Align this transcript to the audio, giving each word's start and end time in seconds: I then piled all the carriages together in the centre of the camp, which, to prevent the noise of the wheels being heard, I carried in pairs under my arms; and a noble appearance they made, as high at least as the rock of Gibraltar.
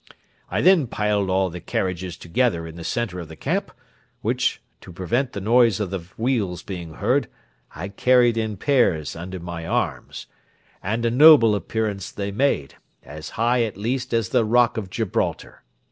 I 0.49 0.61
then 0.61 0.87
piled 0.87 1.29
all 1.29 1.51
the 1.51 1.59
carriages 1.61 2.17
together 2.17 2.65
in 2.65 2.73
the 2.75 2.83
centre 2.83 3.19
of 3.19 3.27
the 3.27 3.35
camp, 3.35 3.71
which, 4.21 4.59
to 4.81 4.91
prevent 4.91 5.33
the 5.33 5.39
noise 5.39 5.79
of 5.79 5.91
the 5.91 5.99
wheels 6.17 6.63
being 6.63 6.95
heard, 6.95 7.27
I 7.75 7.89
carried 7.89 8.35
in 8.35 8.57
pairs 8.57 9.15
under 9.15 9.39
my 9.39 9.67
arms; 9.67 10.25
and 10.81 11.05
a 11.05 11.11
noble 11.11 11.53
appearance 11.53 12.11
they 12.11 12.31
made, 12.31 12.73
as 13.03 13.29
high 13.37 13.61
at 13.61 13.77
least 13.77 14.11
as 14.11 14.29
the 14.29 14.43
rock 14.43 14.75
of 14.75 14.89
Gibraltar. 14.89 15.61